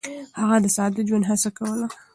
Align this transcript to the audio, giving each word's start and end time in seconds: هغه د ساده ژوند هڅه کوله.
هغه 0.39 0.57
د 0.63 0.67
ساده 0.75 1.01
ژوند 1.07 1.25
هڅه 1.29 1.49
کوله. 1.57 1.85